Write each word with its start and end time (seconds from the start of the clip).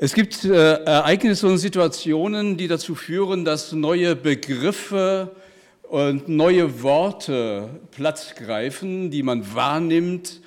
Es 0.00 0.14
gibt 0.14 0.44
äh, 0.44 0.84
Ereignisse 0.84 1.48
und 1.48 1.58
Situationen, 1.58 2.56
die 2.56 2.68
dazu 2.68 2.94
führen, 2.94 3.44
dass 3.44 3.72
neue 3.72 4.14
Begriffe 4.14 5.34
und 5.82 6.28
neue 6.28 6.84
Worte 6.84 7.68
Platz 7.90 8.36
greifen, 8.36 9.10
die 9.10 9.24
man 9.24 9.56
wahrnimmt. 9.56 10.40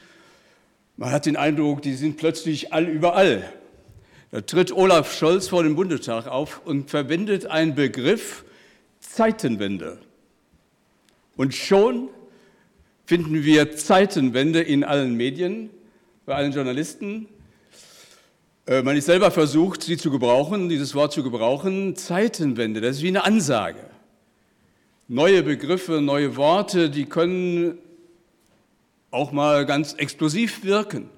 Man 0.95 1.11
hat 1.11 1.25
den 1.25 1.35
Eindruck, 1.35 1.81
die 1.81 1.95
sind 1.95 2.15
plötzlich 2.15 2.71
all 2.71 2.87
überall. 2.87 3.43
Da 4.31 4.39
tritt 4.39 4.71
Olaf 4.71 5.13
Scholz 5.13 5.49
vor 5.49 5.63
dem 5.63 5.75
Bundestag 5.75 6.27
auf 6.27 6.61
und 6.63 6.89
verwendet 6.89 7.47
einen 7.47 7.75
Begriff 7.75 8.45
Zeitenwende. 9.01 9.97
Und 11.35 11.53
schon 11.53 12.07
finden 13.05 13.43
wir 13.43 13.75
Zeitenwende 13.75 14.61
in 14.61 14.85
allen 14.85 15.17
Medien, 15.17 15.71
bei 16.25 16.35
allen 16.35 16.53
Journalisten, 16.53 17.27
man 18.71 18.95
ist 18.95 19.07
selber 19.07 19.31
versucht, 19.31 19.83
sie 19.83 19.97
zu 19.97 20.11
gebrauchen, 20.11 20.69
dieses 20.69 20.95
Wort 20.95 21.11
zu 21.11 21.23
gebrauchen. 21.23 21.97
Zeitenwende, 21.97 22.79
das 22.79 22.97
ist 22.97 23.03
wie 23.03 23.09
eine 23.09 23.25
Ansage. 23.25 23.85
Neue 25.09 25.43
Begriffe, 25.43 25.99
neue 25.99 26.37
Worte, 26.37 26.89
die 26.89 27.03
können 27.03 27.77
auch 29.09 29.33
mal 29.33 29.65
ganz 29.65 29.91
explosiv 29.91 30.63
wirken. 30.63 31.09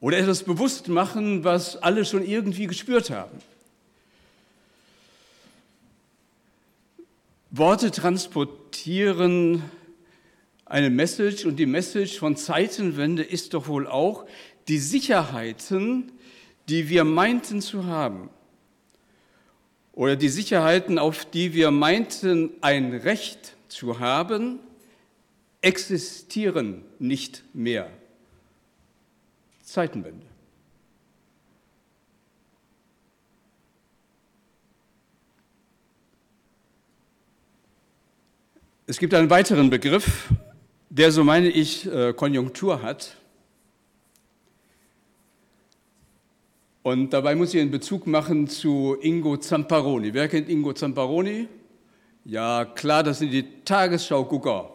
Oder 0.00 0.16
etwas 0.16 0.42
bewusst 0.42 0.88
machen, 0.88 1.44
was 1.44 1.76
alle 1.76 2.06
schon 2.06 2.26
irgendwie 2.26 2.66
gespürt 2.66 3.10
haben. 3.10 3.36
Worte 7.50 7.90
transportieren 7.90 9.62
eine 10.64 10.88
Message 10.88 11.44
und 11.44 11.56
die 11.56 11.66
Message 11.66 12.18
von 12.18 12.34
Zeitenwende 12.34 13.22
ist 13.22 13.52
doch 13.52 13.68
wohl 13.68 13.86
auch, 13.86 14.24
die 14.68 14.78
Sicherheiten, 14.78 16.12
die 16.68 16.88
wir 16.88 17.04
meinten 17.04 17.60
zu 17.60 17.86
haben, 17.86 18.30
oder 19.92 20.16
die 20.16 20.28
Sicherheiten, 20.28 20.98
auf 20.98 21.24
die 21.26 21.52
wir 21.52 21.70
meinten 21.70 22.50
ein 22.62 22.94
Recht 22.94 23.56
zu 23.68 24.00
haben, 24.00 24.58
existieren 25.60 26.82
nicht 26.98 27.44
mehr. 27.54 27.90
Zeitenwende. 29.62 30.26
Es 38.86 38.98
gibt 38.98 39.14
einen 39.14 39.30
weiteren 39.30 39.70
Begriff, 39.70 40.28
der, 40.90 41.12
so 41.12 41.24
meine 41.24 41.48
ich, 41.48 41.86
äh, 41.86 42.12
Konjunktur 42.12 42.82
hat. 42.82 43.16
Und 46.82 47.10
dabei 47.10 47.36
muss 47.36 47.54
ich 47.54 47.60
einen 47.60 47.70
Bezug 47.70 48.08
machen 48.08 48.48
zu 48.48 48.96
Ingo 49.00 49.36
Zamparoni. 49.36 50.12
Wer 50.14 50.26
kennt 50.26 50.48
Ingo 50.48 50.72
Zamparoni? 50.72 51.46
Ja, 52.24 52.64
klar, 52.64 53.04
das 53.04 53.20
sind 53.20 53.30
die 53.30 53.44
Tagesschau-Gucker. 53.64 54.68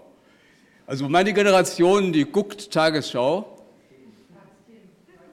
Also 0.85 1.09
meine 1.09 1.33
Generation, 1.33 2.13
die 2.13 2.23
guckt 2.23 2.72
Tagesschau. 2.72 3.58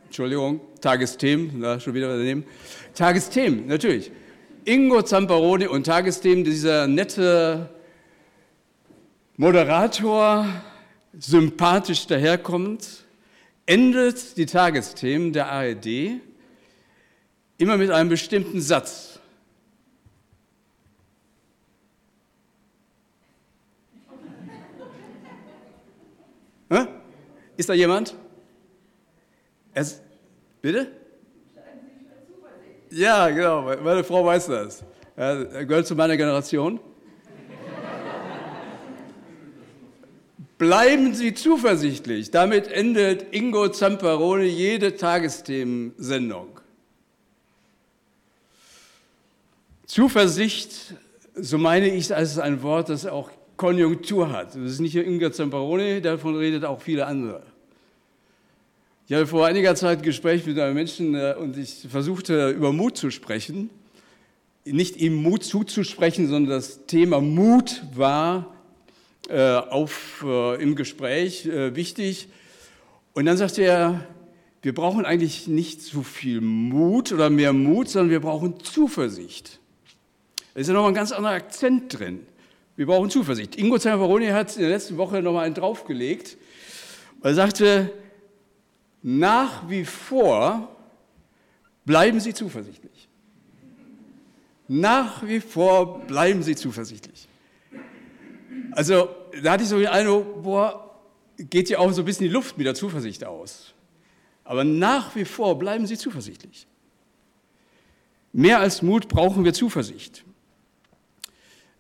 Entschuldigung, 0.06 0.60
Tagesthemen, 0.80 1.52
na, 1.58 1.78
schon 1.78 1.94
wieder 1.94 2.16
daneben. 2.16 2.44
Tagesthemen, 2.92 3.68
natürlich. 3.68 4.10
Ingo 4.64 5.02
Zamparoni 5.02 5.68
und 5.68 5.86
Tagesthemen, 5.86 6.42
dieser 6.42 6.88
nette 6.88 7.70
Moderator, 9.36 10.46
sympathisch 11.16 12.08
daherkommend, 12.08 13.04
endet 13.64 14.36
die 14.36 14.46
Tagesthemen 14.46 15.32
der 15.32 15.52
ARD 15.52 16.20
immer 17.58 17.76
mit 17.76 17.90
einem 17.90 18.08
bestimmten 18.08 18.60
Satz. 18.60 19.14
Ist 27.56 27.68
da 27.68 27.74
jemand? 27.74 28.16
Es, 29.72 30.00
bitte? 30.60 30.88
Ja, 32.90 33.28
genau, 33.30 33.62
meine 33.62 34.04
Frau 34.04 34.24
weiß 34.24 34.46
das. 34.46 34.84
Er 35.16 35.64
gehört 35.64 35.86
zu 35.86 35.94
meiner 35.94 36.16
Generation. 36.16 36.80
Bleiben 40.58 41.14
Sie 41.14 41.34
zuversichtlich. 41.34 42.30
Damit 42.30 42.68
endet 42.68 43.34
Ingo 43.34 43.68
Zamperoni 43.68 44.44
jede 44.44 44.96
Tagesthemensendung. 44.96 46.60
Zuversicht, 49.86 50.94
so 51.34 51.58
meine 51.58 51.88
ich, 51.88 52.10
es 52.10 52.38
ein 52.38 52.62
Wort, 52.62 52.88
das 52.88 53.06
auch 53.06 53.30
Konjunktur 53.56 54.32
hat. 54.32 54.54
Das 54.54 54.72
ist 54.72 54.80
nicht 54.80 54.94
nur 54.94 55.04
Inga 55.04 55.32
Zamparoni, 55.32 56.00
davon 56.00 56.36
redet 56.36 56.64
auch 56.64 56.80
viele 56.80 57.06
andere. 57.06 57.42
Ich 59.06 59.14
hatte 59.14 59.26
vor 59.26 59.46
einiger 59.46 59.74
Zeit 59.74 59.98
ein 59.98 60.04
Gespräch 60.04 60.46
mit 60.46 60.58
einem 60.58 60.74
Menschen 60.74 61.14
äh, 61.14 61.34
und 61.38 61.58
ich 61.58 61.86
versuchte 61.90 62.50
über 62.50 62.72
Mut 62.72 62.96
zu 62.96 63.10
sprechen. 63.10 63.68
Nicht 64.64 64.96
ihm 64.96 65.22
Mut 65.22 65.44
zuzusprechen, 65.44 66.26
sondern 66.26 66.56
das 66.56 66.86
Thema 66.86 67.20
Mut 67.20 67.82
war 67.94 68.54
äh, 69.28 69.56
auf, 69.56 70.24
äh, 70.26 70.62
im 70.62 70.74
Gespräch 70.74 71.44
äh, 71.44 71.76
wichtig. 71.76 72.28
Und 73.12 73.26
dann 73.26 73.36
sagte 73.36 73.62
er, 73.62 74.06
wir 74.62 74.74
brauchen 74.74 75.04
eigentlich 75.04 75.46
nicht 75.46 75.82
so 75.82 76.02
viel 76.02 76.40
Mut 76.40 77.12
oder 77.12 77.28
mehr 77.28 77.52
Mut, 77.52 77.90
sondern 77.90 78.10
wir 78.10 78.20
brauchen 78.20 78.58
Zuversicht. 78.60 79.60
Da 80.54 80.60
ist 80.60 80.68
ja 80.68 80.72
nochmal 80.72 80.92
ein 80.92 80.94
ganz 80.94 81.12
anderer 81.12 81.34
Akzent 81.34 81.98
drin. 81.98 82.26
Wir 82.76 82.86
brauchen 82.86 83.10
Zuversicht. 83.10 83.56
Ingo 83.56 83.78
Zamperoni 83.78 84.28
hat 84.28 84.54
in 84.54 84.62
der 84.62 84.70
letzten 84.70 84.96
Woche 84.96 85.20
nochmal 85.20 85.46
einen 85.46 85.54
draufgelegt. 85.54 86.36
Er 87.22 87.34
sagte, 87.34 87.92
nach 89.02 89.68
wie 89.68 89.84
vor 89.84 90.76
bleiben 91.84 92.20
Sie 92.20 92.34
zuversichtlich. 92.34 93.08
Nach 94.68 95.26
wie 95.26 95.40
vor 95.40 96.00
bleiben 96.00 96.42
Sie 96.42 96.56
zuversichtlich. 96.56 97.28
Also 98.72 99.08
da 99.42 99.52
hatte 99.52 99.64
ich 99.64 99.68
so 99.68 99.78
den 99.78 99.88
Eindruck, 99.88 100.42
boah, 100.42 101.00
geht 101.36 101.68
ja 101.68 101.78
auch 101.78 101.92
so 101.92 102.02
ein 102.02 102.04
bisschen 102.04 102.26
die 102.26 102.32
Luft 102.32 102.56
mit 102.56 102.66
der 102.66 102.74
Zuversicht 102.74 103.24
aus. 103.24 103.74
Aber 104.44 104.64
nach 104.64 105.14
wie 105.16 105.24
vor 105.24 105.58
bleiben 105.58 105.86
Sie 105.86 105.96
zuversichtlich. 105.96 106.66
Mehr 108.32 108.60
als 108.60 108.82
Mut 108.82 109.08
brauchen 109.08 109.44
wir 109.44 109.52
Zuversicht. 109.54 110.24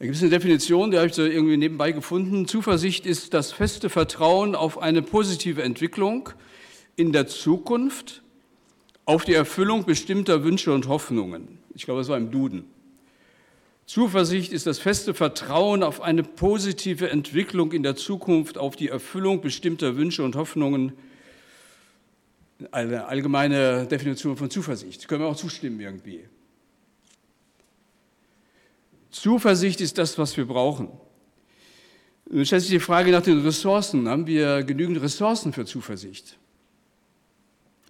Da 0.04 0.06
gibt 0.06 0.16
es 0.16 0.22
eine 0.22 0.32
Definition, 0.32 0.90
die 0.90 0.98
habe 0.98 1.06
ich 1.06 1.14
so 1.14 1.24
irgendwie 1.24 1.56
nebenbei 1.56 1.90
gefunden. 1.90 2.46
Zuversicht 2.46 3.06
ist 3.06 3.32
das 3.32 3.52
feste 3.52 3.88
Vertrauen 3.88 4.54
auf 4.54 4.76
eine 4.76 5.00
positive 5.00 5.62
Entwicklung 5.62 6.28
in 6.94 7.14
der 7.14 7.26
Zukunft, 7.26 8.22
auf 9.06 9.24
die 9.24 9.32
Erfüllung 9.32 9.86
bestimmter 9.86 10.44
Wünsche 10.44 10.74
und 10.74 10.88
Hoffnungen. 10.88 11.58
Ich 11.74 11.86
glaube, 11.86 12.02
das 12.02 12.08
war 12.08 12.18
im 12.18 12.30
Duden. 12.30 12.64
Zuversicht 13.86 14.52
ist 14.52 14.66
das 14.66 14.78
feste 14.78 15.14
Vertrauen 15.14 15.82
auf 15.82 16.02
eine 16.02 16.22
positive 16.22 17.08
Entwicklung 17.08 17.72
in 17.72 17.82
der 17.82 17.96
Zukunft, 17.96 18.58
auf 18.58 18.76
die 18.76 18.90
Erfüllung 18.90 19.40
bestimmter 19.40 19.96
Wünsche 19.96 20.22
und 20.22 20.36
Hoffnungen. 20.36 20.92
Eine 22.72 23.06
allgemeine 23.06 23.86
Definition 23.86 24.36
von 24.36 24.50
Zuversicht. 24.50 25.08
Können 25.08 25.22
wir 25.22 25.28
auch 25.28 25.36
zustimmen 25.36 25.80
irgendwie. 25.80 26.24
Zuversicht 29.14 29.80
ist 29.80 29.96
das, 29.96 30.18
was 30.18 30.36
wir 30.36 30.44
brauchen. 30.44 30.88
Nun 32.28 32.44
stellt 32.44 32.62
sich 32.62 32.72
die 32.72 32.80
Frage 32.80 33.12
nach 33.12 33.22
den 33.22 33.42
Ressourcen. 33.42 34.08
Haben 34.08 34.26
wir 34.26 34.64
genügend 34.64 35.00
Ressourcen 35.00 35.52
für 35.52 35.64
Zuversicht? 35.64 36.36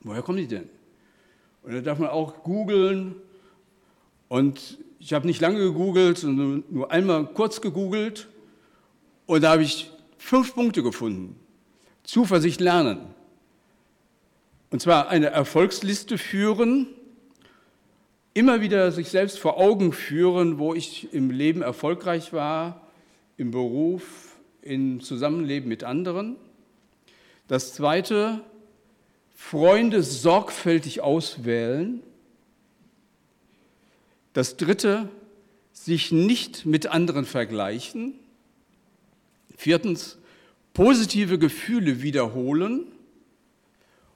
Woher 0.03 0.21
kommen 0.21 0.37
die 0.37 0.47
denn? 0.47 0.69
Und 1.63 1.73
da 1.73 1.81
darf 1.81 1.99
man 1.99 2.11
auch 2.11 2.43
googeln. 2.43 3.15
Und 4.29 4.77
ich 4.99 5.15
habe 5.15 5.27
nicht 5.27 5.41
lange 5.41 5.61
gegoogelt, 5.61 6.19
sondern 6.19 6.63
nur 6.69 6.91
einmal 6.91 7.25
kurz 7.25 7.63
gegoogelt. 7.63 8.29
Und 9.25 9.45
da 9.45 9.53
habe 9.53 9.63
ich 9.63 9.91
fünf 10.19 10.55
Punkte 10.55 10.83
gefunden. 10.83 11.37
Zuversicht 12.03 12.61
lernen. 12.61 12.99
Und 14.69 14.83
zwar 14.83 15.09
eine 15.09 15.29
Erfolgsliste 15.29 16.19
führen, 16.19 16.87
immer 18.35 18.61
wieder 18.61 18.91
sich 18.91 19.09
selbst 19.09 19.39
vor 19.39 19.57
Augen 19.59 19.93
führen, 19.93 20.59
wo 20.59 20.75
ich 20.75 21.13
im 21.15 21.31
Leben 21.31 21.63
erfolgreich 21.63 22.33
war, 22.33 22.87
im 23.37 23.53
Beruf, 23.53 24.37
im 24.61 25.01
Zusammenleben 25.01 25.69
mit 25.69 25.85
anderen. 25.85 26.37
Das 27.47 27.75
Zweite, 27.75 28.41
Freunde 29.35 30.03
sorgfältig 30.03 31.01
auswählen. 31.01 32.03
Das 34.33 34.57
Dritte, 34.57 35.09
sich 35.73 36.13
nicht 36.13 36.67
mit 36.67 36.87
anderen 36.87 37.25
vergleichen. 37.25 38.15
Viertens, 39.57 40.19
positive 40.73 41.39
Gefühle 41.39 42.03
wiederholen. 42.03 42.87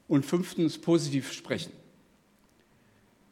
Und 0.09 0.25
fünftens, 0.25 0.79
positiv 0.79 1.33
sprechen. 1.33 1.73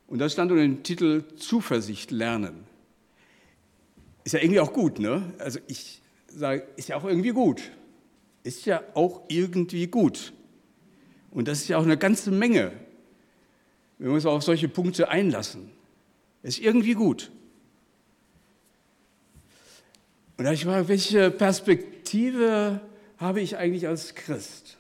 Und 0.07 0.19
da 0.19 0.29
stand 0.29 0.53
unter 0.53 0.63
dem 0.63 0.83
Titel 0.83 1.25
Zuversicht 1.37 2.11
lernen. 2.11 2.65
Ist 4.25 4.33
ja 4.33 4.41
irgendwie 4.41 4.61
auch 4.61 4.73
gut, 4.73 4.99
ne? 4.99 5.35
Also 5.39 5.61
ich 5.67 6.01
sage, 6.29 6.67
ist 6.77 6.89
ja 6.89 6.97
auch 6.97 7.05
irgendwie 7.05 7.31
gut. 7.31 7.63
Ist 8.43 8.67
ja 8.67 8.83
auch 8.95 9.23
irgendwie 9.29 9.87
gut. 9.87 10.33
Und 11.31 11.49
das 11.49 11.61
ist 11.61 11.69
ja 11.69 11.79
auch 11.79 11.85
eine 11.85 11.99
ganze 11.99 12.31
Menge, 12.31 12.73
wenn 13.99 14.09
wir 14.09 14.15
uns 14.15 14.27
auf 14.27 14.43
solche 14.43 14.69
Punkte 14.69 15.09
einlassen. 15.09 15.71
Ist 16.43 16.59
irgendwie 16.61 16.95
gut. 16.95 17.31
Und 20.39 20.45
da 20.45 20.53
ich 20.53 20.65
frage, 20.65 20.89
welche 20.89 21.31
Perspektive 21.31 22.81
habe 23.19 23.41
ich 23.41 23.57
eigentlich 23.57 23.89
als 23.89 24.15
Christ? 24.15 24.77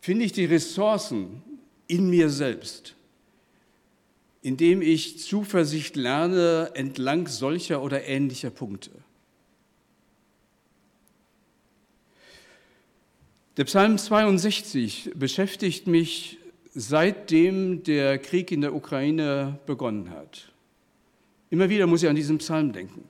Finde 0.00 0.24
ich 0.24 0.32
die 0.32 0.44
Ressourcen 0.44 1.42
in 1.88 2.08
mir 2.08 2.30
selbst, 2.30 2.94
indem 4.42 4.80
ich 4.80 5.18
Zuversicht 5.18 5.96
lerne 5.96 6.70
entlang 6.74 7.26
solcher 7.26 7.82
oder 7.82 8.04
ähnlicher 8.04 8.50
Punkte? 8.50 8.92
Der 13.56 13.64
Psalm 13.64 13.98
62 13.98 15.10
beschäftigt 15.16 15.88
mich 15.88 16.38
seitdem 16.74 17.82
der 17.82 18.18
Krieg 18.18 18.52
in 18.52 18.60
der 18.60 18.72
Ukraine 18.72 19.58
begonnen 19.66 20.10
hat. 20.10 20.52
Immer 21.50 21.68
wieder 21.68 21.88
muss 21.88 22.04
ich 22.04 22.08
an 22.08 22.14
diesen 22.14 22.38
Psalm 22.38 22.72
denken. 22.72 23.02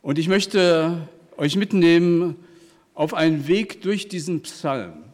Und 0.00 0.18
ich 0.18 0.28
möchte 0.28 1.06
euch 1.36 1.56
mitnehmen 1.56 2.36
auf 2.94 3.12
einen 3.12 3.46
Weg 3.46 3.82
durch 3.82 4.08
diesen 4.08 4.40
Psalm. 4.40 5.11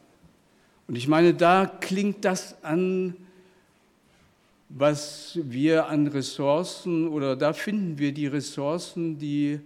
Und 0.88 0.96
ich 0.96 1.06
meine, 1.06 1.34
da 1.34 1.66
klingt 1.66 2.24
das 2.24 2.64
an, 2.64 3.14
was 4.70 5.38
wir 5.42 5.86
an 5.86 6.06
Ressourcen 6.06 7.08
oder 7.08 7.36
da 7.36 7.52
finden 7.52 7.98
wir 7.98 8.12
die 8.12 8.26
Ressourcen, 8.26 9.18
die 9.18 9.60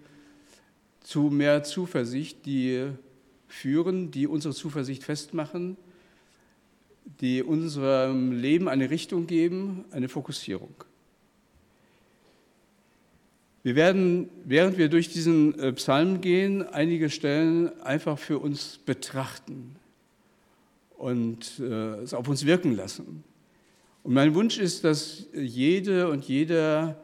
zu 1.01 1.23
mehr 1.23 1.63
Zuversicht, 1.63 2.45
die 2.45 2.89
führen, 3.47 4.11
die 4.11 4.27
unsere 4.27 4.53
Zuversicht 4.53 5.05
festmachen, 5.05 5.77
die 7.21 7.43
unserem 7.43 8.33
Leben 8.33 8.69
eine 8.69 8.91
Richtung 8.91 9.29
geben, 9.29 9.85
eine 9.93 10.09
Fokussierung. 10.09 10.75
Wir 13.63 13.77
werden, 13.77 14.29
während 14.45 14.77
wir 14.77 14.89
durch 14.89 15.09
diesen 15.09 15.57
äh, 15.59 15.73
Psalm 15.73 16.21
gehen, 16.21 16.63
einige 16.69 17.11
Stellen 17.11 17.81
einfach 17.83 18.19
für 18.19 18.41
uns 18.41 18.79
betrachten 18.85 19.77
und 21.03 21.59
äh, 21.59 21.97
es 21.97 22.15
auf 22.15 22.29
uns 22.29 22.47
wirken 22.47 22.77
lassen. 22.77 23.25
Und 24.05 24.15
mein 24.15 24.37
Wunsch 24.37 24.59
ist, 24.59 24.85
dass 24.85 25.27
jede 25.35 26.09
und 26.09 26.25
jeder 26.25 26.97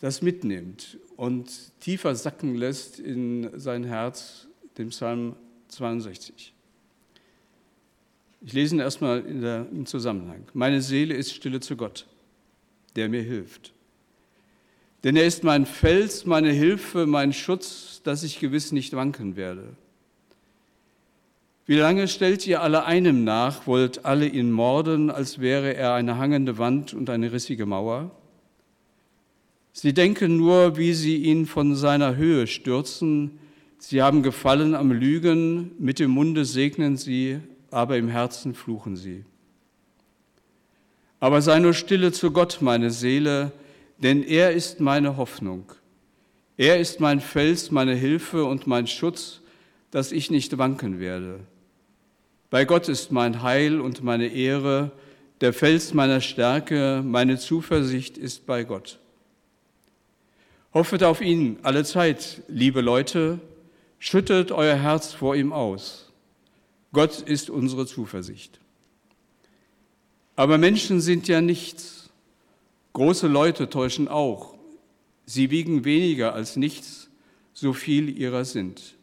das 0.00 0.22
mitnimmt 0.22 0.96
und 1.16 1.50
tiefer 1.80 2.14
sacken 2.14 2.54
lässt 2.54 2.98
in 2.98 3.50
sein 3.58 3.84
Herz, 3.84 4.46
dem 4.78 4.88
Psalm 4.88 5.36
62. 5.68 6.54
Ich 8.40 8.52
lese 8.54 8.76
ihn 8.76 8.80
erstmal 8.80 9.22
der, 9.22 9.66
im 9.70 9.84
Zusammenhang. 9.84 10.46
Meine 10.54 10.80
Seele 10.80 11.14
ist 11.14 11.34
stille 11.34 11.60
zu 11.60 11.76
Gott, 11.76 12.06
der 12.96 13.10
mir 13.10 13.22
hilft. 13.22 13.74
Denn 15.04 15.14
er 15.14 15.26
ist 15.26 15.44
mein 15.44 15.66
Fels, 15.66 16.24
meine 16.24 16.52
Hilfe, 16.52 17.04
mein 17.04 17.34
Schutz, 17.34 18.00
dass 18.02 18.22
ich 18.22 18.40
gewiss 18.40 18.72
nicht 18.72 18.94
wanken 18.94 19.36
werde. 19.36 19.76
Wie 21.68 21.76
lange 21.76 22.08
stellt 22.08 22.46
ihr 22.46 22.62
alle 22.62 22.86
einem 22.86 23.24
nach, 23.24 23.66
wollt 23.66 24.06
alle 24.06 24.26
ihn 24.26 24.50
morden, 24.50 25.10
als 25.10 25.38
wäre 25.38 25.74
er 25.74 25.92
eine 25.92 26.16
hangende 26.16 26.56
Wand 26.56 26.94
und 26.94 27.10
eine 27.10 27.30
rissige 27.30 27.66
Mauer? 27.66 28.10
Sie 29.74 29.92
denken 29.92 30.38
nur, 30.38 30.78
wie 30.78 30.94
sie 30.94 31.18
ihn 31.18 31.44
von 31.44 31.74
seiner 31.74 32.16
Höhe 32.16 32.46
stürzen. 32.46 33.38
Sie 33.76 34.00
haben 34.00 34.22
Gefallen 34.22 34.74
am 34.74 34.92
Lügen, 34.92 35.72
mit 35.78 35.98
dem 35.98 36.12
Munde 36.12 36.46
segnen 36.46 36.96
sie, 36.96 37.40
aber 37.70 37.98
im 37.98 38.08
Herzen 38.08 38.54
fluchen 38.54 38.96
sie. 38.96 39.26
Aber 41.20 41.42
sei 41.42 41.58
nur 41.58 41.74
stille 41.74 42.12
zu 42.12 42.30
Gott, 42.30 42.62
meine 42.62 42.90
Seele, 42.90 43.52
denn 43.98 44.22
er 44.22 44.52
ist 44.52 44.80
meine 44.80 45.18
Hoffnung. 45.18 45.70
Er 46.56 46.80
ist 46.80 46.98
mein 46.98 47.20
Fels, 47.20 47.70
meine 47.70 47.94
Hilfe 47.94 48.46
und 48.46 48.66
mein 48.66 48.86
Schutz, 48.86 49.42
dass 49.90 50.12
ich 50.12 50.30
nicht 50.30 50.56
wanken 50.56 50.98
werde. 50.98 51.40
Bei 52.50 52.64
Gott 52.64 52.88
ist 52.88 53.12
mein 53.12 53.42
Heil 53.42 53.80
und 53.80 54.02
meine 54.02 54.28
Ehre, 54.28 54.90
der 55.42 55.52
Fels 55.52 55.92
meiner 55.92 56.20
Stärke, 56.22 57.02
meine 57.04 57.38
Zuversicht 57.38 58.16
ist 58.16 58.46
bei 58.46 58.64
Gott. 58.64 58.98
Hoffet 60.72 61.02
auf 61.02 61.20
ihn 61.20 61.58
alle 61.62 61.84
Zeit, 61.84 62.42
liebe 62.48 62.80
Leute, 62.80 63.38
schüttet 63.98 64.50
euer 64.50 64.76
Herz 64.76 65.12
vor 65.12 65.36
ihm 65.36 65.52
aus. 65.52 66.10
Gott 66.92 67.20
ist 67.20 67.50
unsere 67.50 67.86
Zuversicht. 67.86 68.60
Aber 70.34 70.56
Menschen 70.56 71.00
sind 71.00 71.28
ja 71.28 71.40
nichts. 71.40 72.10
Große 72.94 73.26
Leute 73.26 73.68
täuschen 73.68 74.08
auch. 74.08 74.54
Sie 75.26 75.50
wiegen 75.50 75.84
weniger 75.84 76.32
als 76.32 76.56
nichts, 76.56 77.10
so 77.52 77.74
viel 77.74 78.08
ihrer 78.08 78.46
sind. 78.46 78.97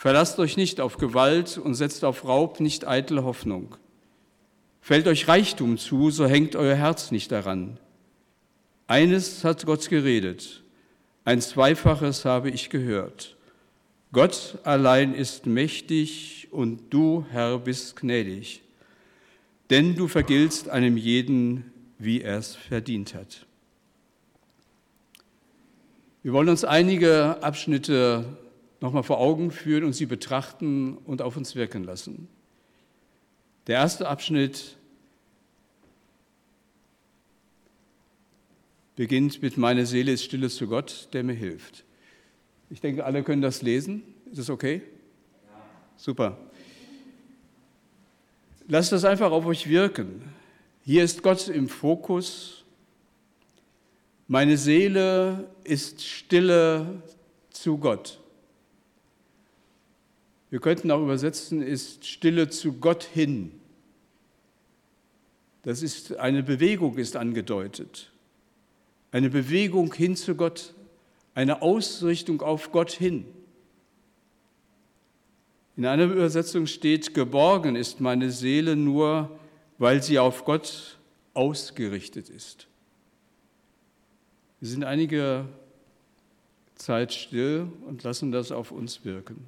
Verlasst 0.00 0.38
euch 0.38 0.56
nicht 0.56 0.80
auf 0.80 0.96
Gewalt 0.96 1.58
und 1.58 1.74
setzt 1.74 2.06
auf 2.06 2.24
Raub 2.24 2.58
nicht 2.58 2.88
eitle 2.88 3.22
Hoffnung. 3.22 3.76
Fällt 4.80 5.06
euch 5.06 5.28
Reichtum 5.28 5.76
zu, 5.76 6.10
so 6.10 6.24
hängt 6.24 6.56
euer 6.56 6.74
Herz 6.74 7.10
nicht 7.10 7.30
daran. 7.30 7.78
Eines 8.86 9.44
hat 9.44 9.66
Gott 9.66 9.90
geredet, 9.90 10.62
ein 11.26 11.42
Zweifaches 11.42 12.24
habe 12.24 12.48
ich 12.48 12.70
gehört. 12.70 13.36
Gott 14.10 14.56
allein 14.64 15.12
ist 15.12 15.44
mächtig 15.44 16.48
und 16.50 16.80
du, 16.88 17.26
Herr, 17.30 17.58
bist 17.58 17.96
gnädig, 17.96 18.62
denn 19.68 19.96
du 19.96 20.08
vergiltst 20.08 20.70
einem 20.70 20.96
jeden, 20.96 21.72
wie 21.98 22.22
er 22.22 22.38
es 22.38 22.56
verdient 22.56 23.12
hat. 23.12 23.44
Wir 26.22 26.32
wollen 26.32 26.48
uns 26.48 26.64
einige 26.64 27.42
Abschnitte 27.42 28.24
nochmal 28.80 29.02
vor 29.02 29.18
Augen 29.18 29.50
führen 29.50 29.84
und 29.84 29.92
sie 29.92 30.06
betrachten 30.06 30.96
und 30.98 31.22
auf 31.22 31.36
uns 31.36 31.54
wirken 31.54 31.84
lassen. 31.84 32.28
Der 33.66 33.76
erste 33.76 34.08
Abschnitt 34.08 34.76
beginnt 38.96 39.42
mit 39.42 39.56
Meine 39.56 39.86
Seele 39.86 40.12
ist 40.12 40.24
stille 40.24 40.48
zu 40.48 40.66
Gott, 40.66 41.08
der 41.12 41.22
mir 41.24 41.34
hilft. 41.34 41.84
Ich 42.70 42.80
denke, 42.80 43.04
alle 43.04 43.22
können 43.22 43.42
das 43.42 43.62
lesen. 43.62 44.02
Ist 44.30 44.38
das 44.38 44.50
okay? 44.50 44.82
Ja. 45.46 45.62
Super. 45.96 46.38
Lasst 48.68 48.92
das 48.92 49.04
einfach 49.04 49.32
auf 49.32 49.46
euch 49.46 49.68
wirken. 49.68 50.22
Hier 50.84 51.02
ist 51.02 51.22
Gott 51.22 51.48
im 51.48 51.68
Fokus. 51.68 52.64
Meine 54.28 54.56
Seele 54.56 55.50
ist 55.64 56.06
stille 56.06 57.02
zu 57.50 57.78
Gott. 57.78 58.20
Wir 60.50 60.60
könnten 60.60 60.90
auch 60.90 61.02
übersetzen, 61.02 61.62
ist 61.62 62.06
stille 62.06 62.50
zu 62.50 62.74
Gott 62.74 63.04
hin. 63.04 63.52
Das 65.62 65.82
ist 65.82 66.16
eine 66.16 66.42
Bewegung, 66.42 66.98
ist 66.98 67.16
angedeutet 67.16 68.10
eine 69.12 69.30
Bewegung 69.30 69.92
hin 69.92 70.16
zu 70.16 70.34
Gott, 70.34 70.74
eine 71.34 71.62
Ausrichtung 71.62 72.42
auf 72.42 72.72
Gott 72.72 72.90
hin. 72.90 73.24
In 75.76 75.86
einer 75.86 76.04
Übersetzung 76.04 76.66
steht, 76.66 77.14
geborgen 77.14 77.76
ist 77.76 78.00
meine 78.00 78.30
Seele 78.30 78.76
nur, 78.76 79.38
weil 79.78 80.02
sie 80.02 80.18
auf 80.18 80.44
Gott 80.44 80.98
ausgerichtet 81.32 82.28
ist. 82.28 82.66
Wir 84.60 84.68
sind 84.68 84.84
einige 84.84 85.46
Zeit 86.74 87.14
still 87.14 87.68
und 87.86 88.02
lassen 88.02 88.30
das 88.30 88.52
auf 88.52 88.72
uns 88.72 89.04
wirken. 89.04 89.42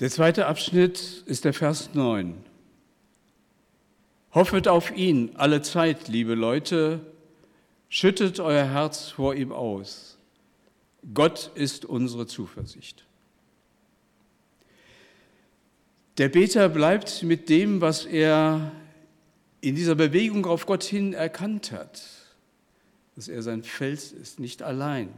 Der 0.00 0.08
zweite 0.08 0.46
Abschnitt 0.46 1.24
ist 1.26 1.44
der 1.44 1.52
Vers 1.52 1.90
9. 1.92 2.34
Hoffet 4.32 4.66
auf 4.66 4.96
ihn 4.96 5.32
alle 5.34 5.60
Zeit, 5.60 6.08
liebe 6.08 6.34
Leute, 6.34 7.00
schüttet 7.90 8.40
euer 8.40 8.64
Herz 8.64 9.10
vor 9.10 9.34
ihm 9.34 9.52
aus. 9.52 10.16
Gott 11.12 11.50
ist 11.54 11.84
unsere 11.84 12.26
Zuversicht. 12.26 13.04
Der 16.16 16.30
Beter 16.30 16.70
bleibt 16.70 17.22
mit 17.22 17.50
dem, 17.50 17.82
was 17.82 18.06
er 18.06 18.72
in 19.60 19.74
dieser 19.74 19.96
Bewegung 19.96 20.46
auf 20.46 20.64
Gott 20.64 20.82
hin 20.82 21.12
erkannt 21.12 21.72
hat, 21.72 22.00
dass 23.16 23.28
er 23.28 23.42
sein 23.42 23.62
Fels 23.62 24.12
ist, 24.12 24.40
nicht 24.40 24.62
allein. 24.62 25.10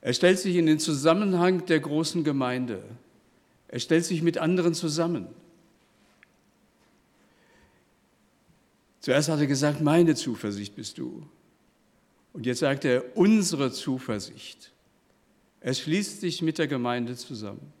Er 0.00 0.12
stellt 0.12 0.38
sich 0.38 0.56
in 0.56 0.66
den 0.66 0.78
Zusammenhang 0.78 1.66
der 1.66 1.80
großen 1.80 2.22
Gemeinde. 2.24 2.82
Er 3.68 3.80
stellt 3.80 4.04
sich 4.04 4.22
mit 4.22 4.38
anderen 4.38 4.74
zusammen. 4.74 5.26
Zuerst 9.00 9.28
hat 9.28 9.40
er 9.40 9.46
gesagt, 9.46 9.80
meine 9.80 10.14
Zuversicht 10.14 10.74
bist 10.74 10.98
du. 10.98 11.26
Und 12.32 12.44
jetzt 12.46 12.60
sagt 12.60 12.84
er, 12.84 13.16
unsere 13.16 13.72
Zuversicht. 13.72 14.72
Er 15.60 15.74
schließt 15.74 16.20
sich 16.20 16.42
mit 16.42 16.58
der 16.58 16.66
Gemeinde 16.66 17.16
zusammen. 17.16 17.72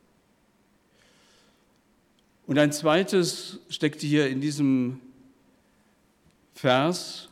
Und 2.46 2.58
ein 2.58 2.72
zweites 2.72 3.58
steckt 3.68 4.00
hier 4.00 4.28
in 4.28 4.40
diesem 4.40 5.00
Vers, 6.54 7.28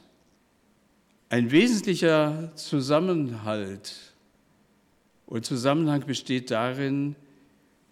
ein 1.29 1.51
wesentlicher 1.51 2.53
Zusammenhalt 2.57 4.14
und 5.27 5.45
Zusammenhang 5.45 6.07
besteht 6.07 6.51
darin, 6.51 7.17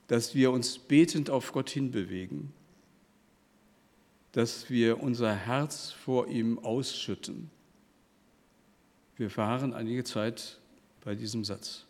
dass 0.07 0.35
wir 0.35 0.51
uns 0.51 0.79
betend 0.79 1.31
auf 1.31 1.53
Gott 1.53 1.71
hinbewegen, 1.71 2.53
dass 4.33 4.69
wir 4.71 5.03
unser 5.03 5.35
Herz 5.35 5.91
vor 5.91 6.29
ihm 6.29 6.59
ausschütten. 6.59 7.51
Wir 9.17 9.31
verharren 9.31 9.73
einige 9.73 10.05
Zeit 10.05 10.59
bei 11.05 11.15
diesem 11.15 11.45
Satz. 11.45 11.87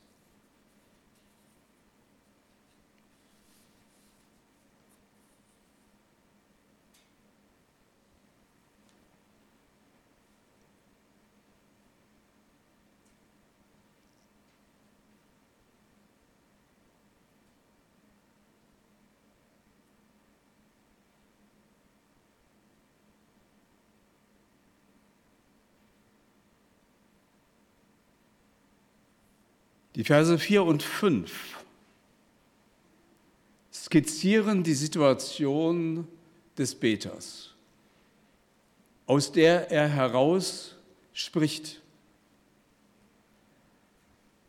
Die 29.94 30.04
Verse 30.04 30.38
4 30.38 30.64
und 30.64 30.82
5 30.82 31.62
skizzieren 33.72 34.62
die 34.62 34.74
Situation 34.74 36.08
des 36.56 36.74
Beters, 36.74 37.54
aus 39.06 39.32
der 39.32 39.70
er 39.70 39.88
heraus 39.88 40.76
spricht. 41.12 41.82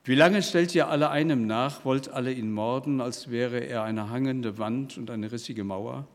Wie 0.06 0.16
lange 0.16 0.44
stellt 0.44 0.76
ihr 0.76 0.88
alle 0.88 1.10
einem 1.10 1.46
nach, 1.46 1.84
wollt 1.84 2.10
alle 2.10 2.32
ihn 2.32 2.52
morden, 2.52 3.02
als 3.02 3.30
wäre 3.30 3.60
er 3.60 3.84
eine 3.84 4.10
hangende 4.10 4.58
Wand 4.58 4.98
und 4.98 5.10
eine 5.10 5.32
rissige 5.32 5.64
Mauer? 5.64 6.08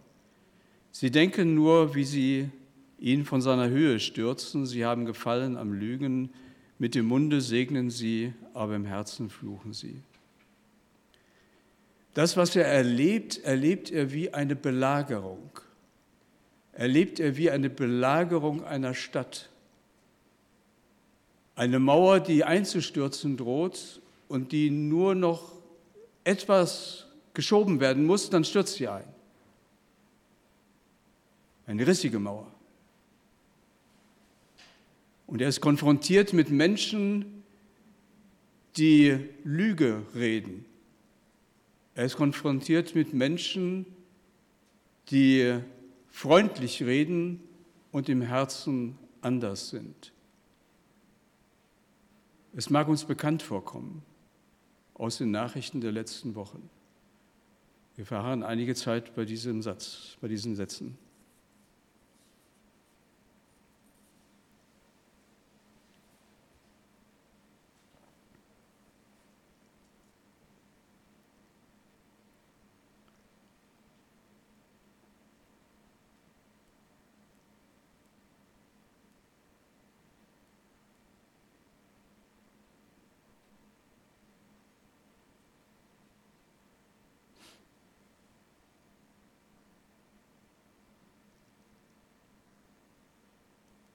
Sie 0.91 1.11
denken 1.11 1.55
nur, 1.55 1.95
wie 1.95 2.05
sie 2.05 2.51
ihn 2.99 3.25
von 3.25 3.41
seiner 3.41 3.69
Höhe 3.69 4.01
stürzen, 4.01 4.67
sie 4.67 4.85
haben 4.85 5.05
Gefallen 5.05 5.57
am 5.57 5.73
Lügen, 5.73 6.31
mit 6.79 6.95
dem 6.95 7.07
Munde 7.07 7.41
segnen 7.41 7.91
sie, 7.91 8.33
aber 8.55 8.77
im 8.77 8.85
Herzen 8.85 9.31
fluchen 9.31 9.73
sie. 9.73 10.01
Das, 12.15 12.37
was 12.37 12.57
er 12.57 12.67
erlebt, 12.67 13.39
erlebt 13.45 13.91
er 13.91 14.13
wie 14.13 14.33
eine 14.33 14.57
Belagerung. 14.57 15.51
Erlebt 16.73 17.21
er 17.21 17.37
wie 17.37 17.51
eine 17.51 17.71
Belagerung 17.71 18.65
einer 18.65 18.95
Stadt. 18.95 19.51
Eine 21.55 21.81
Mauer, 21.81 22.21
die 22.21 22.45
einzustürzen 22.45 23.37
droht 23.37 24.01
und 24.29 24.53
die 24.53 24.71
nur 24.71 25.15
noch 25.15 25.53
etwas 26.23 27.07
geschoben 27.35 27.81
werden 27.81 28.05
muss, 28.05 28.31
dann 28.31 28.45
stürzt 28.45 28.77
sie 28.77 28.89
ein. 28.89 29.05
Eine 31.67 31.87
rissige 31.87 32.19
Mauer. 32.19 32.47
Und 35.29 35.43
er 35.43 35.49
ist 35.51 35.61
konfrontiert 35.61 36.33
mit 36.33 36.49
Menschen, 36.49 37.45
die 38.79 39.29
Lüge 39.45 40.03
reden. 40.15 40.65
Er 41.95 42.07
ist 42.07 42.17
konfrontiert 42.17 42.95
mit 42.95 43.13
Menschen, 43.13 43.85
die 45.11 45.61
freundlich 46.09 46.83
reden 46.83 47.41
und 47.93 48.09
im 48.09 48.23
Herzen 48.23 48.97
anders 49.21 49.69
sind. 49.69 50.13
Es 52.55 52.71
mag 52.71 52.89
uns 52.89 53.05
bekannt 53.05 53.43
vorkommen 53.43 54.03
aus 54.95 55.19
den 55.19 55.31
Nachrichten 55.31 55.83
der 55.83 55.93
letzten 55.93 56.35
Wochen. 56.37 56.71
Wir 57.97 58.07
verharren 58.07 58.43
einige 58.43 58.75
Zeit 58.75 59.15
bei 59.15 59.27
diesem 59.27 59.61
Satz, 59.61 60.17
bei 60.23 60.29
diesen 60.29 60.57
Sätzen. 60.57 60.97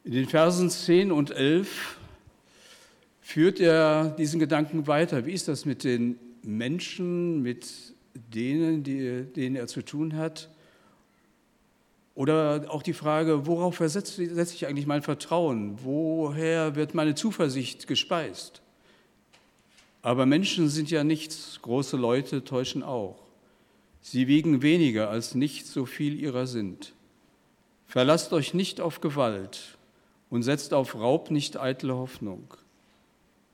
In 0.05 0.11
den 0.11 0.27
Versen 0.27 0.69
10 0.69 1.13
und 1.13 1.31
11 1.31 1.97
führt 3.21 3.61
er 3.61 4.09
diesen 4.09 4.37
Gedanken 4.37 4.85
weiter. 4.85 5.25
Wie 5.25 5.31
ist 5.31 5.47
das 5.47 5.63
mit 5.63 5.85
den 5.85 6.19
Menschen, 6.41 7.41
mit 7.41 7.93
denen, 8.13 8.83
die, 8.83 9.23
denen 9.23 9.55
er 9.55 9.67
zu 9.67 9.81
tun 9.81 10.17
hat? 10.17 10.49
Oder 12.15 12.65
auch 12.67 12.83
die 12.83 12.91
Frage, 12.91 13.47
worauf 13.47 13.77
setze 13.77 14.21
ich 14.21 14.67
eigentlich 14.67 14.87
mein 14.87 15.03
Vertrauen? 15.03 15.79
Woher 15.81 16.75
wird 16.75 16.93
meine 16.93 17.15
Zuversicht 17.15 17.87
gespeist? 17.87 18.61
Aber 20.01 20.25
Menschen 20.25 20.67
sind 20.67 20.91
ja 20.91 21.05
nichts, 21.05 21.59
große 21.61 21.95
Leute 21.95 22.43
täuschen 22.43 22.83
auch. 22.83 23.23
Sie 24.01 24.27
wiegen 24.27 24.61
weniger 24.61 25.09
als 25.09 25.33
nicht 25.33 25.65
so 25.65 25.85
viel 25.85 26.19
ihrer 26.19 26.45
sind. 26.45 26.91
Verlasst 27.87 28.33
euch 28.33 28.53
nicht 28.53 28.81
auf 28.81 28.99
Gewalt, 28.99 29.77
und 30.33 30.41
setzt 30.41 30.73
auf 30.73 30.95
Raub 30.95 31.29
nicht 31.29 31.59
eitle 31.59 31.93
Hoffnung. 31.93 32.55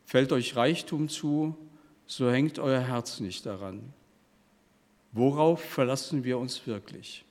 Fällt 0.05 0.31
euch 0.31 0.55
Reichtum 0.55 1.09
zu, 1.09 1.57
so 2.07 2.31
hängt 2.31 2.57
euer 2.57 2.79
Herz 2.79 3.19
nicht 3.19 3.45
daran. 3.45 3.93
Worauf 5.11 5.59
verlassen 5.61 6.23
wir 6.23 6.37
uns 6.37 6.65
wirklich? 6.67 7.25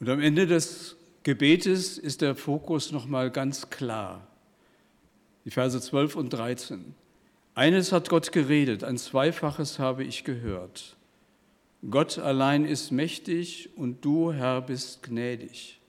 Und 0.00 0.08
am 0.08 0.20
Ende 0.20 0.46
des 0.46 0.96
Gebetes 1.22 1.98
ist 1.98 2.22
der 2.22 2.34
Fokus 2.34 2.90
nochmal 2.90 3.30
ganz 3.30 3.68
klar. 3.68 4.26
Die 5.44 5.50
Verse 5.50 5.78
12 5.78 6.16
und 6.16 6.30
13. 6.30 6.94
Eines 7.54 7.92
hat 7.92 8.08
Gott 8.08 8.32
geredet, 8.32 8.82
ein 8.82 8.96
zweifaches 8.96 9.78
habe 9.78 10.04
ich 10.04 10.24
gehört. 10.24 10.96
Gott 11.90 12.18
allein 12.18 12.64
ist 12.64 12.90
mächtig 12.90 13.70
und 13.76 14.04
du, 14.04 14.32
Herr, 14.32 14.62
bist 14.62 15.02
gnädig, 15.02 15.80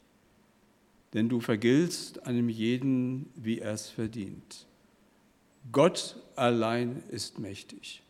denn 1.14 1.30
du 1.30 1.40
vergiltst 1.40 2.26
einem 2.26 2.50
jeden, 2.50 3.30
wie 3.36 3.60
er 3.60 3.74
es 3.74 3.90
verdient. 3.90 4.68
Gott 5.72 6.18
allein 6.36 7.04
ist 7.10 7.40
mächtig. 7.40 8.04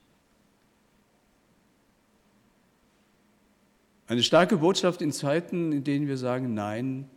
Eine 4.12 4.24
starke 4.24 4.58
Botschaft 4.58 5.02
in 5.02 5.14
Zeiten, 5.14 5.72
in 5.72 5.86
denen 5.86 6.06
wir 6.06 6.18
sagen, 6.18 6.54
nein, 6.54 7.10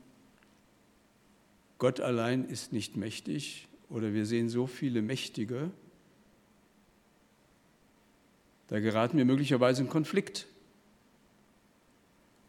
Gott 1.78 1.98
allein 1.98 2.44
ist 2.44 2.72
nicht 2.72 2.96
mächtig 2.96 3.66
oder 3.90 4.14
wir 4.14 4.26
sehen 4.26 4.48
so 4.48 4.68
viele 4.68 5.02
Mächtige, 5.02 5.72
da 8.68 8.78
geraten 8.78 9.18
wir 9.18 9.24
möglicherweise 9.24 9.82
in 9.82 9.88
Konflikt. 9.88 10.46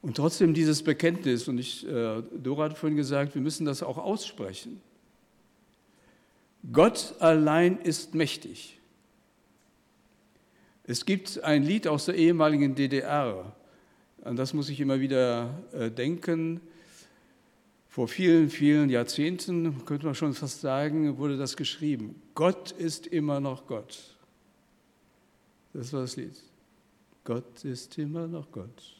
Und 0.03 0.15
trotzdem 0.15 0.53
dieses 0.53 0.83
Bekenntnis, 0.83 1.47
und 1.47 1.57
ich, 1.57 1.83
äh, 1.87 2.21
Dora 2.21 2.65
hat 2.65 2.77
vorhin 2.77 2.97
gesagt, 2.97 3.33
wir 3.33 3.41
müssen 3.41 3.65
das 3.65 3.81
auch 3.81 3.97
aussprechen. 3.97 4.79
Gott 6.71 7.15
allein 7.17 7.79
ist 7.79 8.13
mächtig. 8.13 8.77
Es 10.83 11.03
gibt 11.07 11.43
ein 11.43 11.63
Lied 11.63 11.87
aus 11.87 12.05
der 12.05 12.13
ehemaligen 12.13 12.75
DDR, 12.75 13.55
an 14.25 14.35
das 14.35 14.53
muss 14.53 14.69
ich 14.69 14.79
immer 14.79 14.99
wieder 14.99 15.63
äh, 15.71 15.91
denken. 15.91 16.59
Vor 17.87 18.07
vielen, 18.07 18.49
vielen 18.49 18.89
Jahrzehnten, 18.89 19.85
könnte 19.85 20.07
man 20.07 20.15
schon 20.15 20.33
fast 20.33 20.61
sagen, 20.61 21.17
wurde 21.17 21.37
das 21.37 21.55
geschrieben. 21.55 22.21
Gott 22.33 22.71
ist 22.71 23.07
immer 23.07 23.39
noch 23.39 23.67
Gott. 23.67 24.17
Das 25.73 25.93
war 25.93 26.01
das 26.01 26.15
Lied. 26.15 26.35
Gott 27.23 27.63
ist 27.63 27.97
immer 27.99 28.27
noch 28.27 28.51
Gott. 28.51 28.95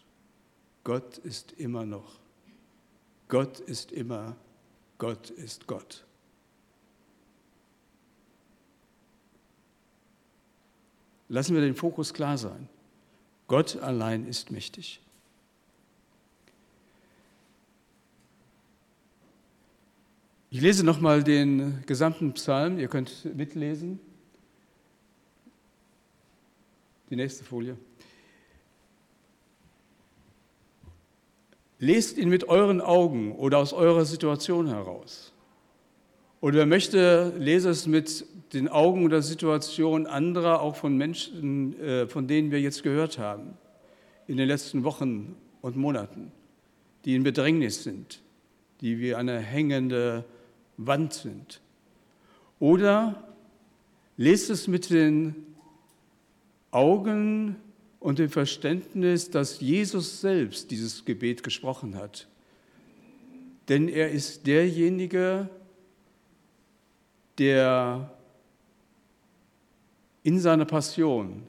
Gott 0.84 1.18
ist 1.18 1.54
immer 1.54 1.86
noch. 1.86 2.20
Gott 3.28 3.60
ist 3.60 3.92
immer. 3.92 4.36
Gott 5.00 5.32
ist 5.32 5.66
Gott. 5.66 6.06
Lassen 11.30 11.56
wir 11.56 11.62
den 11.62 11.76
Fokus 11.76 12.14
klar 12.14 12.38
sein. 12.38 12.70
Gott 13.48 13.78
allein 13.78 14.28
ist 14.28 14.52
mächtig. 14.52 15.02
Ich 20.56 20.62
lese 20.62 20.86
nochmal 20.86 21.22
den 21.22 21.84
gesamten 21.86 22.32
Psalm, 22.32 22.80
ihr 22.80 22.88
könnt 22.88 23.26
mitlesen. 23.36 24.00
Die 27.10 27.18
nächste 27.18 27.44
Folie. 27.44 27.76
Lest 31.78 32.18
ihn 32.18 32.30
mit 32.30 32.48
euren 32.48 32.80
Augen 32.80 33.34
oder 33.36 33.58
aus 33.58 33.74
eurer 33.74 34.06
Situation 34.06 34.68
heraus. 34.68 35.34
Oder 36.40 36.60
wer 36.60 36.66
möchte, 36.66 37.34
lese 37.38 37.70
es 37.70 37.86
mit 37.86 38.26
den 38.54 38.70
Augen 38.70 39.04
oder 39.04 39.22
Situation 39.22 40.08
anderer, 40.08 40.62
auch 40.62 40.78
von 40.78 40.96
Menschen, 40.96 41.78
äh, 41.82 42.08
von 42.08 42.30
denen 42.30 42.52
wir 42.52 42.62
jetzt 42.62 42.82
gehört 42.82 43.20
haben, 43.20 43.58
in 44.26 44.38
den 44.38 44.48
letzten 44.48 44.86
Wochen 44.86 45.36
und 45.62 45.76
Monaten, 45.76 46.32
die 47.04 47.14
in 47.14 47.24
Bedrängnis 47.24 47.84
sind, 47.84 48.22
die 48.80 49.02
wie 49.02 49.16
eine 49.16 49.38
hängende 49.40 50.24
Wand 50.78 51.14
sind. 51.14 51.62
Oder 52.60 53.34
lest 54.18 54.50
es 54.50 54.68
mit 54.68 54.90
den 54.90 55.36
Augen 56.72 57.56
und 58.00 58.20
dem 58.20 58.30
Verständnis, 58.30 59.30
dass 59.30 59.60
Jesus 59.60 60.22
selbst 60.22 60.72
dieses 60.72 61.06
Gebet 61.06 61.44
gesprochen 61.44 61.96
hat. 61.96 62.28
Denn 63.68 63.88
er 63.88 64.12
ist 64.12 64.46
derjenige, 64.46 65.50
der 67.38 68.14
in 70.24 70.40
seiner 70.40 70.66
Passion 70.66 71.44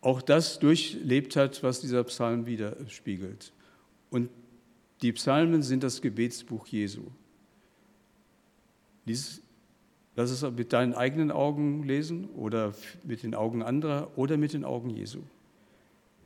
auch 0.00 0.20
das 0.20 0.58
durchlebt 0.58 1.36
hat, 1.36 1.62
was 1.62 1.80
dieser 1.80 2.04
Psalm 2.04 2.46
widerspiegelt. 2.46 3.52
Und 4.10 4.28
die 5.02 5.12
Psalmen 5.12 5.62
sind 5.62 5.82
das 5.82 6.00
Gebetsbuch 6.02 6.66
Jesu. 6.66 7.02
Lies 9.04 9.44
Lass 10.16 10.30
es 10.30 10.48
mit 10.52 10.72
deinen 10.72 10.94
eigenen 10.94 11.32
Augen 11.32 11.82
lesen 11.82 12.28
oder 12.36 12.72
mit 13.02 13.24
den 13.24 13.34
Augen 13.34 13.62
anderer 13.62 14.10
oder 14.16 14.36
mit 14.36 14.52
den 14.52 14.64
Augen 14.64 14.90
Jesu. 14.90 15.20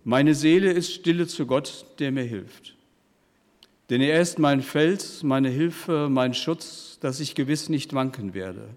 Meine 0.04 0.34
Seele 0.34 0.70
ist 0.70 0.92
stille 0.92 1.26
zu 1.26 1.46
Gott, 1.46 1.86
der 1.98 2.12
mir 2.12 2.24
hilft. 2.24 2.76
Denn 3.88 4.02
er 4.02 4.20
ist 4.20 4.38
mein 4.38 4.60
Fels, 4.60 5.22
meine 5.22 5.48
Hilfe, 5.48 6.08
mein 6.10 6.34
Schutz, 6.34 6.98
dass 7.00 7.20
ich 7.20 7.34
gewiss 7.34 7.70
nicht 7.70 7.94
wanken 7.94 8.34
werde. 8.34 8.68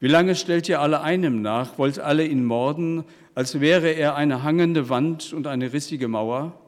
Wie 0.00 0.08
lange 0.08 0.34
stellt 0.34 0.68
ihr 0.68 0.80
alle 0.80 1.02
einem 1.02 1.42
nach, 1.42 1.76
wollt 1.76 1.98
alle 1.98 2.26
ihn 2.26 2.44
morden, 2.44 3.04
als 3.34 3.60
wäre 3.60 3.90
er 3.90 4.14
eine 4.14 4.42
hangende 4.42 4.88
Wand 4.88 5.34
und 5.34 5.46
eine 5.46 5.72
rissige 5.74 6.08
Mauer? 6.08 6.58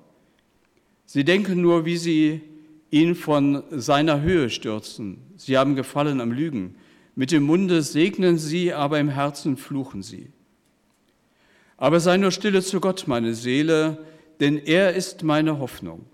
Sie 1.06 1.24
denken 1.24 1.62
nur, 1.62 1.86
wie 1.86 1.96
sie 1.96 2.42
ihn 2.90 3.14
von 3.14 3.62
seiner 3.70 4.20
Höhe 4.20 4.50
stürzen. 4.50 5.18
Sie 5.36 5.56
haben 5.56 5.76
gefallen 5.76 6.20
am 6.20 6.32
Lügen. 6.32 6.76
Mit 7.14 7.32
dem 7.32 7.44
Munde 7.44 7.82
segnen 7.82 8.38
sie, 8.38 8.72
aber 8.72 8.98
im 8.98 9.08
Herzen 9.08 9.56
fluchen 9.56 10.02
sie. 10.02 10.30
Aber 11.76 12.00
sei 12.00 12.16
nur 12.16 12.30
stille 12.30 12.62
zu 12.62 12.80
Gott, 12.80 13.04
meine 13.06 13.34
Seele, 13.34 13.98
denn 14.40 14.58
er 14.58 14.94
ist 14.94 15.22
meine 15.22 15.58
Hoffnung. 15.58 16.04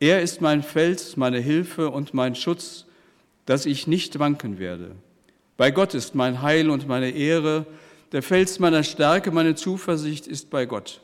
Er 0.00 0.22
ist 0.22 0.40
mein 0.40 0.62
Fels, 0.62 1.16
meine 1.16 1.40
Hilfe 1.40 1.90
und 1.90 2.14
mein 2.14 2.34
Schutz, 2.34 2.86
dass 3.46 3.66
ich 3.66 3.86
nicht 3.86 4.18
wanken 4.18 4.58
werde. 4.58 4.96
Bei 5.56 5.70
Gott 5.70 5.94
ist 5.94 6.14
mein 6.14 6.42
Heil 6.42 6.70
und 6.70 6.88
meine 6.88 7.10
Ehre, 7.10 7.66
der 8.12 8.22
Fels 8.22 8.58
meiner 8.58 8.82
Stärke, 8.82 9.30
meine 9.30 9.54
Zuversicht 9.54 10.26
ist 10.26 10.50
bei 10.50 10.66
Gott. 10.66 11.00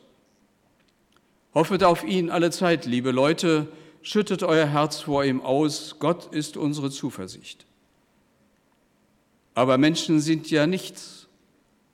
Hoffet 1.55 1.83
auf 1.83 2.05
ihn 2.05 2.31
alle 2.31 2.51
Zeit, 2.51 2.87
liebe 2.87 3.11
Leute, 3.11 3.69
schüttet 4.03 4.43
euer 4.43 4.67
Herz 4.67 5.01
vor 5.01 5.25
ihm 5.25 5.41
aus, 5.41 5.97
Gott 5.99 6.33
ist 6.33 6.57
unsere 6.57 6.91
Zuversicht. 6.91 7.67
Aber 9.55 9.79
Menschen 9.79 10.21
sind 10.21 10.51
ja 10.51 10.67
nichts. 10.67 11.29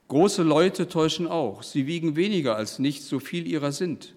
Große 0.07 0.43
Leute 0.43 0.87
täuschen 0.87 1.27
auch. 1.27 1.63
Sie 1.63 1.85
wiegen 1.85 2.15
weniger 2.15 2.55
als 2.55 2.79
nichts, 2.79 3.09
so 3.09 3.19
viel 3.19 3.45
ihrer 3.45 3.71
sind. 3.71 4.13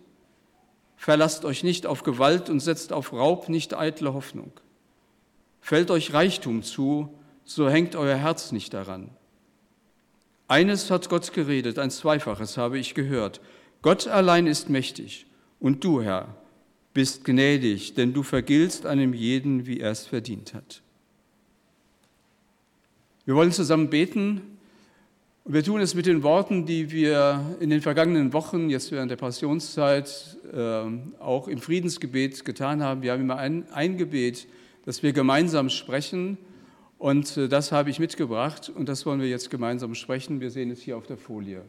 Verlasst 0.96 1.44
euch 1.44 1.64
nicht 1.64 1.86
auf 1.86 2.02
Gewalt 2.02 2.50
und 2.50 2.60
setzt 2.60 2.92
auf 2.92 3.12
Raub 3.12 3.48
nicht 3.48 3.74
eitle 3.74 4.12
Hoffnung. 4.12 4.52
Fällt 5.60 5.90
euch 5.90 6.12
Reichtum 6.12 6.62
zu, 6.62 7.08
so 7.44 7.68
hängt 7.68 7.96
euer 7.96 8.16
Herz 8.16 8.52
nicht 8.52 8.74
daran. 8.74 9.10
Eines 10.46 10.90
hat 10.90 11.08
Gott 11.08 11.32
geredet, 11.32 11.78
ein 11.78 11.90
zweifaches 11.90 12.56
habe 12.56 12.78
ich 12.78 12.94
gehört. 12.94 13.40
Gott 13.82 14.08
allein 14.08 14.46
ist 14.46 14.68
mächtig 14.68 15.26
und 15.58 15.84
du, 15.84 16.02
Herr, 16.02 16.36
bist 16.92 17.24
gnädig, 17.24 17.94
denn 17.94 18.12
du 18.12 18.22
vergiltst 18.22 18.86
einem 18.86 19.14
jeden, 19.14 19.66
wie 19.66 19.80
er 19.80 19.90
es 19.90 20.06
verdient 20.06 20.54
hat. 20.54 20.82
Wir 23.24 23.34
wollen 23.34 23.52
zusammen 23.52 23.90
beten 23.90 24.40
und 25.44 25.54
wir 25.54 25.62
tun 25.62 25.80
es 25.80 25.94
mit 25.94 26.06
den 26.06 26.22
Worten, 26.22 26.66
die 26.66 26.90
wir 26.90 27.56
in 27.60 27.70
den 27.70 27.80
vergangenen 27.80 28.32
Wochen, 28.32 28.70
jetzt 28.70 28.90
während 28.90 29.10
der 29.10 29.16
Passionszeit, 29.16 30.36
ähm, 30.52 31.14
auch 31.20 31.48
im 31.48 31.58
Friedensgebet 31.58 32.44
getan 32.44 32.82
haben. 32.82 33.02
Wir 33.02 33.12
haben 33.12 33.20
immer 33.20 33.36
ein, 33.36 33.70
ein 33.72 33.96
Gebet, 33.96 34.46
das 34.84 35.02
wir 35.02 35.12
gemeinsam 35.12 35.68
sprechen 35.68 36.38
und 36.98 37.36
äh, 37.36 37.48
das 37.48 37.72
habe 37.72 37.88
ich 37.90 37.98
mitgebracht 37.98 38.70
und 38.74 38.88
das 38.88 39.06
wollen 39.06 39.20
wir 39.20 39.28
jetzt 39.28 39.48
gemeinsam 39.48 39.94
sprechen. 39.94 40.40
Wir 40.40 40.50
sehen 40.50 40.70
es 40.70 40.82
hier 40.82 40.96
auf 40.96 41.06
der 41.06 41.16
Folie. 41.16 41.62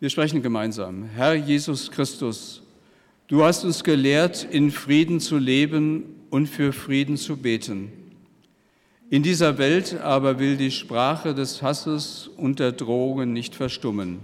Wir 0.00 0.10
sprechen 0.10 0.42
gemeinsam. 0.42 1.04
Herr 1.04 1.34
Jesus 1.34 1.90
Christus, 1.90 2.62
du 3.28 3.44
hast 3.44 3.64
uns 3.64 3.84
gelehrt, 3.84 4.46
in 4.50 4.70
Frieden 4.70 5.20
zu 5.20 5.38
leben 5.38 6.04
und 6.30 6.48
für 6.48 6.72
Frieden 6.72 7.16
zu 7.16 7.36
beten. 7.36 7.92
In 9.10 9.22
dieser 9.22 9.58
Welt 9.58 10.00
aber 10.00 10.38
will 10.38 10.56
die 10.56 10.70
Sprache 10.70 11.34
des 11.34 11.60
Hasses 11.60 12.30
und 12.36 12.58
der 12.58 12.72
Drohungen 12.72 13.32
nicht 13.32 13.54
verstummen. 13.54 14.20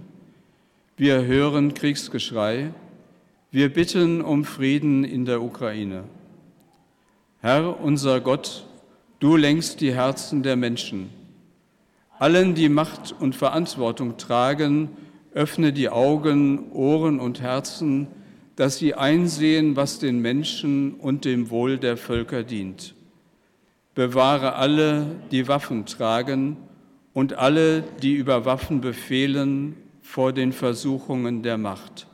Wir 0.97 1.25
hören 1.27 1.75
Kriegsgeschrei. 1.75 2.73
Wir 3.51 3.73
bitten 3.73 4.21
um 4.23 4.45
Frieden 4.45 5.05
in 5.05 5.27
der 5.27 5.43
Ukraine. 5.43 6.05
Herr, 7.41 7.81
unser 7.81 8.21
Gott, 8.21 8.67
du 9.21 9.37
lenkst 9.37 9.81
die 9.81 9.95
Herzen 9.95 10.43
der 10.43 10.57
Menschen. 10.57 11.11
Allen, 12.19 12.55
die 12.55 12.69
Macht 12.69 13.15
und 13.21 13.37
Verantwortung 13.37 14.17
tragen, 14.17 14.89
öffne 15.35 15.73
die 15.73 15.89
Augen, 15.89 16.73
Ohren 16.73 17.21
und 17.21 17.41
Herzen, 17.41 18.09
dass 18.59 18.79
sie 18.79 18.95
einsehen, 18.95 19.77
was 19.77 19.99
den 19.99 20.21
Menschen 20.21 20.95
und 20.95 21.25
dem 21.25 21.51
Wohl 21.51 21.79
der 21.79 21.97
Völker 21.97 22.43
dient 22.43 22.95
bewahre 23.99 24.55
alle, 24.55 25.17
die 25.33 25.49
Waffen 25.49 25.85
tragen 25.85 26.57
und 27.15 27.33
alle, 27.33 27.83
die 28.01 28.15
über 28.15 28.45
Waffen 28.45 28.81
befehlen, 28.81 29.75
vor 30.03 30.33
den 30.33 30.53
Versuchungen 30.53 31.43
der 31.43 31.59
Macht. 31.59 32.07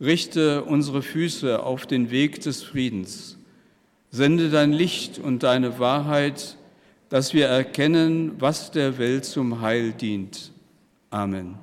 Richte 0.00 0.62
unsere 0.62 1.02
Füße 1.02 1.64
auf 1.64 1.86
den 1.86 2.12
Weg 2.12 2.42
des 2.42 2.62
Friedens. 2.62 3.38
Sende 4.12 4.50
dein 4.50 4.72
Licht 4.72 5.18
und 5.18 5.42
deine 5.42 5.80
Wahrheit, 5.80 6.56
dass 7.08 7.34
wir 7.34 7.48
erkennen, 7.48 8.36
was 8.38 8.70
der 8.70 8.98
Welt 8.98 9.24
zum 9.24 9.62
Heil 9.62 9.92
dient. 9.92 10.52
Amen. 11.10 11.56